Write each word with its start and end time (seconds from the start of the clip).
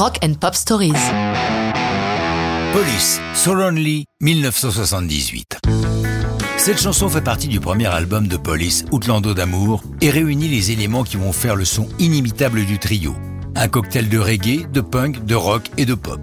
Rock 0.00 0.18
and 0.24 0.32
Pop 0.40 0.54
Stories. 0.54 0.94
Police, 2.72 3.20
So 3.34 3.52
Lonely, 3.52 4.06
1978. 4.22 5.58
Cette 6.56 6.80
chanson 6.80 7.10
fait 7.10 7.20
partie 7.20 7.48
du 7.48 7.60
premier 7.60 7.84
album 7.84 8.26
de 8.26 8.38
Police, 8.38 8.86
Outlando 8.92 9.34
d'amour, 9.34 9.82
et 10.00 10.08
réunit 10.08 10.48
les 10.48 10.70
éléments 10.70 11.04
qui 11.04 11.18
vont 11.18 11.34
faire 11.34 11.54
le 11.54 11.66
son 11.66 11.86
inimitable 11.98 12.64
du 12.64 12.78
trio. 12.78 13.14
Un 13.54 13.68
cocktail 13.68 14.08
de 14.08 14.18
reggae, 14.18 14.66
de 14.72 14.80
punk, 14.80 15.26
de 15.26 15.34
rock 15.34 15.70
et 15.76 15.84
de 15.84 15.92
pop. 15.92 16.22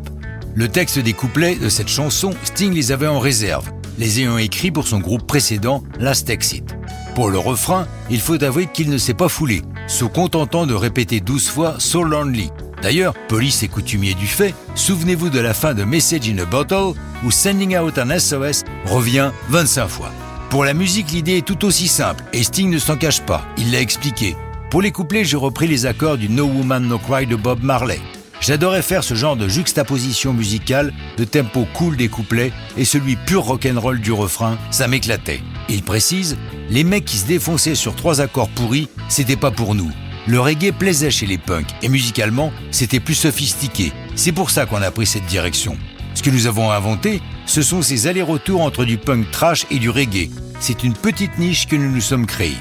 Le 0.56 0.68
texte 0.68 0.98
des 0.98 1.14
couplets 1.14 1.58
de 1.58 1.70
cette 1.70 1.88
chanson, 1.88 2.32
Sting 2.46 2.74
les 2.74 2.92
avait 2.92 3.06
en 3.06 3.20
réserve, 3.20 3.70
les 4.00 4.22
ayant 4.22 4.40
écrits 4.40 4.72
pour 4.72 4.88
son 4.88 4.98
groupe 4.98 5.28
précédent, 5.28 5.84
Last 6.00 6.32
Exit. 6.32 6.76
Pour 7.14 7.30
le 7.30 7.38
refrain, 7.38 7.86
il 8.10 8.22
faut 8.22 8.44
avouer 8.44 8.70
qu'il 8.74 8.90
ne 8.90 8.98
s'est 8.98 9.14
pas 9.14 9.30
foulé, 9.30 9.62
se 9.86 10.04
contentant 10.04 10.66
de 10.66 10.74
répéter 10.74 11.20
douze 11.20 11.48
fois 11.48 11.76
So 11.78 12.04
Lonely. 12.04 12.50
D'ailleurs, 12.82 13.14
Police 13.28 13.64
est 13.64 13.68
coutumier 13.68 14.14
du 14.14 14.28
fait, 14.28 14.54
souvenez-vous 14.76 15.30
de 15.30 15.40
la 15.40 15.54
fin 15.54 15.74
de 15.74 15.84
Message 15.84 16.30
in 16.30 16.38
a 16.38 16.46
Bottle, 16.46 16.94
où 17.24 17.32
Sending 17.32 17.78
Out 17.78 17.98
an 17.98 18.20
SOS 18.20 18.64
revient 18.86 19.32
25 19.50 19.88
fois. 19.88 20.12
Pour 20.50 20.64
la 20.64 20.74
musique, 20.74 21.12
l'idée 21.12 21.38
est 21.38 21.46
tout 21.46 21.66
aussi 21.66 21.88
simple, 21.88 22.24
et 22.34 22.44
Sting 22.44 22.70
ne 22.70 22.78
s'en 22.78 22.96
cache 22.96 23.22
pas, 23.22 23.46
il 23.58 23.72
l'a 23.72 23.82
expliqué. 23.82 24.36
Pour 24.70 24.82
les 24.82 24.92
couplets, 24.92 25.26
j'ai 25.26 25.38
repris 25.38 25.68
les 25.68 25.86
accords 25.86 26.18
du 26.18 26.30
No 26.30 26.46
Woman 26.46 26.88
No 26.88 27.00
Cry 27.00 27.26
de 27.26 27.36
Bob 27.36 27.64
Marley. 27.64 28.00
J'adorais 28.40 28.84
faire 28.84 29.04
ce 29.04 29.16
genre 29.16 29.36
de 29.36 29.48
juxtaposition 29.48 30.32
musicale, 30.32 30.94
de 31.18 31.24
tempo 31.24 31.66
cool 31.74 31.98
des 31.98 32.08
couplets 32.08 32.54
et 32.78 32.86
celui 32.86 33.16
pur 33.16 33.44
rock'n'roll 33.44 34.00
du 34.00 34.12
refrain, 34.12 34.58
ça 34.70 34.88
m'éclatait. 34.88 35.42
Il 35.70 35.84
précise, 35.84 36.38
les 36.70 36.84
mecs 36.84 37.06
qui 37.06 37.18
se 37.18 37.26
défonçaient 37.26 37.76
sur 37.76 37.96
trois 37.96 38.22
accords 38.22 38.50
pourris, 38.50 38.90
c'était 39.10 39.36
pas 39.36 39.52
pour 39.52 39.74
nous. 39.74 39.92
Le 40.28 40.42
reggae 40.42 40.74
plaisait 40.78 41.10
chez 41.10 41.26
les 41.26 41.38
punks 41.38 41.74
et 41.82 41.88
musicalement, 41.88 42.52
c'était 42.70 43.00
plus 43.00 43.16
sophistiqué. 43.16 43.94
C'est 44.16 44.34
pour 44.34 44.50
ça 44.50 44.66
qu'on 44.66 44.82
a 44.82 44.92
pris 44.92 45.06
cette 45.06 45.26
direction. 45.26 45.78
Ce 46.16 46.22
que 46.22 46.30
nous 46.30 46.48
avons 46.48 46.70
inventé, 46.70 47.22
ce 47.46 47.62
sont 47.62 47.82
ces 47.82 48.08
allers-retours 48.08 48.62
entre 48.62 48.84
du 48.84 48.98
punk 48.98 49.32
trash 49.32 49.66
et 49.72 49.80
du 49.80 49.90
reggae. 49.90 50.30
C'est 50.60 50.84
une 50.84 50.96
petite 50.96 51.40
niche 51.40 51.66
que 51.68 51.78
nous 51.78 51.90
nous 51.90 52.02
sommes 52.02 52.26
créés. 52.26 52.58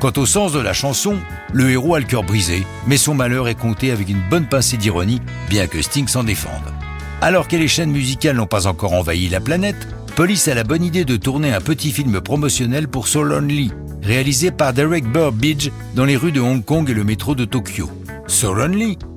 Quant 0.00 0.12
au 0.16 0.24
sens 0.24 0.52
de 0.52 0.60
la 0.60 0.72
chanson, 0.72 1.18
le 1.52 1.68
héros 1.68 1.94
a 1.94 2.00
le 2.00 2.06
cœur 2.06 2.22
brisé, 2.22 2.64
mais 2.86 2.96
son 2.96 3.14
malheur 3.14 3.48
est 3.48 3.54
compté 3.54 3.90
avec 3.90 4.08
une 4.08 4.26
bonne 4.30 4.46
pincée 4.46 4.78
d'ironie, 4.78 5.20
bien 5.50 5.66
que 5.66 5.82
Sting 5.82 6.08
s'en 6.08 6.24
défende. 6.24 6.72
Alors 7.20 7.48
que 7.48 7.56
les 7.56 7.68
chaînes 7.68 7.90
musicales 7.90 8.36
n'ont 8.36 8.46
pas 8.46 8.66
encore 8.66 8.94
envahi 8.94 9.28
la 9.28 9.40
planète, 9.40 9.88
Police 10.16 10.48
a 10.48 10.54
la 10.54 10.64
bonne 10.64 10.84
idée 10.84 11.04
de 11.04 11.16
tourner 11.16 11.52
un 11.52 11.60
petit 11.60 11.92
film 11.92 12.20
promotionnel 12.20 12.88
pour 12.88 13.08
So 13.08 13.22
Lonely, 13.22 13.72
réalisé 14.02 14.50
par 14.50 14.72
Derek 14.72 15.04
Burbidge 15.04 15.70
dans 15.94 16.04
les 16.04 16.16
rues 16.16 16.32
de 16.32 16.40
Hong 16.40 16.64
Kong 16.64 16.88
et 16.88 16.94
le 16.94 17.04
métro 17.04 17.34
de 17.34 17.44
Tokyo. 17.44 17.90
So 18.26 18.54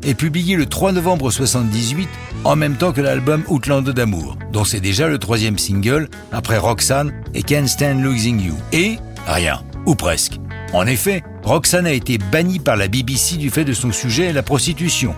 est 0.03 0.13
publié 0.15 0.55
le 0.55 0.65
3 0.65 0.91
novembre 0.91 1.29
78 1.29 2.09
en 2.43 2.55
même 2.55 2.75
temps 2.75 2.91
que 2.91 3.01
l'album 3.01 3.43
Outland 3.47 3.83
d'amour, 3.83 4.37
dont 4.51 4.63
c'est 4.63 4.79
déjà 4.79 5.07
le 5.07 5.19
troisième 5.19 5.57
single 5.57 6.09
après 6.31 6.57
Roxanne 6.57 7.13
et 7.33 7.43
Can't 7.43 7.67
Stand 7.67 8.01
Losing 8.01 8.41
You. 8.41 8.55
Et 8.71 8.97
rien, 9.27 9.61
ou 9.85 9.95
presque. 9.95 10.39
En 10.73 10.87
effet, 10.87 11.23
Roxanne 11.43 11.85
a 11.85 11.91
été 11.91 12.17
bannie 12.17 12.59
par 12.59 12.75
la 12.75 12.87
BBC 12.87 13.37
du 13.37 13.51
fait 13.51 13.65
de 13.65 13.73
son 13.73 13.91
sujet 13.91 14.33
la 14.33 14.43
prostitution. 14.43 15.13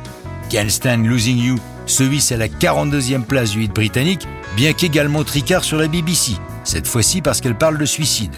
Can't 0.50 0.70
Stand 0.70 1.06
Losing 1.06 1.38
You 1.38 1.56
se 1.86 2.04
hisse 2.04 2.32
à 2.32 2.38
la 2.38 2.48
42e 2.48 3.24
place 3.24 3.52
du 3.52 3.64
hit 3.64 3.74
britannique, 3.74 4.28
bien 4.56 4.74
qu'également 4.74 5.24
tricard 5.24 5.64
sur 5.64 5.78
la 5.78 5.88
BBC, 5.88 6.34
cette 6.64 6.88
fois-ci 6.88 7.22
parce 7.22 7.42
qu'elle 7.42 7.58
parle 7.58 7.78
de 7.78 7.86
suicide. 7.86 8.36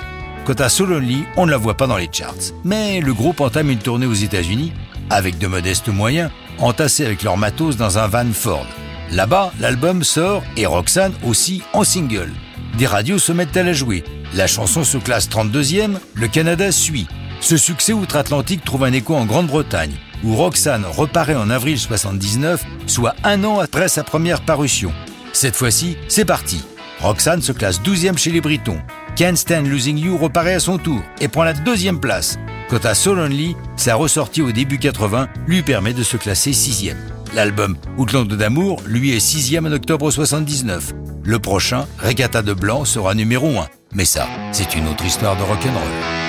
Quant 0.47 0.53
à 0.53 0.69
So 0.69 0.85
Lonely, 0.85 1.25
on 1.35 1.45
ne 1.45 1.51
la 1.51 1.57
voit 1.57 1.75
pas 1.75 1.87
dans 1.87 1.97
les 1.97 2.07
charts. 2.09 2.53
Mais 2.63 3.01
le 3.01 3.13
groupe 3.13 3.41
entame 3.41 3.69
une 3.69 3.79
tournée 3.79 4.05
aux 4.05 4.13
États-Unis, 4.13 4.71
avec 5.09 5.37
de 5.39 5.45
modestes 5.45 5.89
moyens, 5.89 6.31
entassés 6.57 7.05
avec 7.05 7.21
leur 7.21 7.35
matos 7.35 7.75
dans 7.75 7.97
un 7.97 8.07
van 8.07 8.31
Ford. 8.31 8.65
Là-bas, 9.11 9.51
l'album 9.59 10.05
sort 10.05 10.45
et 10.55 10.65
Roxanne 10.65 11.11
aussi 11.25 11.63
en 11.73 11.83
single. 11.83 12.31
Des 12.77 12.87
radios 12.87 13.19
se 13.19 13.33
mettent 13.33 13.57
à 13.57 13.63
la 13.63 13.73
jouer. 13.73 14.05
La 14.35 14.47
chanson 14.47 14.85
se 14.85 14.97
classe 14.97 15.27
32e, 15.29 15.97
le 16.13 16.27
Canada 16.29 16.71
suit. 16.71 17.09
Ce 17.41 17.57
succès 17.57 17.91
outre-Atlantique 17.91 18.63
trouve 18.63 18.85
un 18.85 18.93
écho 18.93 19.17
en 19.17 19.25
Grande-Bretagne, 19.25 19.97
où 20.23 20.33
Roxanne 20.33 20.85
reparaît 20.85 21.35
en 21.35 21.49
avril 21.49 21.77
79, 21.77 22.63
soit 22.85 23.17
un 23.25 23.43
an 23.43 23.59
après 23.59 23.89
sa 23.89 24.05
première 24.05 24.39
parution. 24.39 24.93
Cette 25.33 25.57
fois-ci, 25.57 25.97
c'est 26.07 26.23
parti. 26.23 26.63
Roxanne 27.01 27.41
se 27.41 27.51
classe 27.51 27.81
12e 27.81 28.17
chez 28.17 28.31
les 28.31 28.39
Britons. 28.39 28.79
Can't 29.17 29.35
Stand 29.35 29.65
Losing 29.65 29.97
You 29.97 30.15
reparaît 30.15 30.53
à 30.53 30.59
son 30.59 30.77
tour 30.77 31.01
et 31.19 31.27
prend 31.27 31.43
la 31.43 31.53
deuxième 31.53 31.99
place. 31.99 32.37
Quant 32.69 32.77
à 32.83 32.93
So 32.93 33.15
Lonely, 33.15 33.55
sa 33.75 33.95
ressortie 33.95 34.43
au 34.43 34.51
début 34.51 34.77
80 34.77 35.27
lui 35.47 35.63
permet 35.63 35.93
de 35.93 36.03
se 36.03 36.17
classer 36.17 36.51
6e. 36.51 36.93
L'album 37.33 37.77
Outland 37.97 38.27
d'amour, 38.27 38.83
lui, 38.85 39.15
est 39.15 39.25
6e 39.25 39.67
en 39.67 39.71
octobre 39.71 40.11
79. 40.11 40.93
Le 41.23 41.39
prochain, 41.39 41.87
Regatta 41.97 42.43
de 42.43 42.53
Blanc, 42.53 42.85
sera 42.85 43.15
numéro 43.15 43.57
1. 43.57 43.67
Mais 43.93 44.05
ça, 44.05 44.27
c'est 44.51 44.75
une 44.75 44.87
autre 44.87 45.03
histoire 45.03 45.35
de 45.35 45.41
rock'n'roll. 45.41 46.26